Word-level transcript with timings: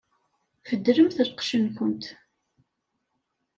Beddlemt 0.69 1.17
lqecc-nkent! 1.27 2.03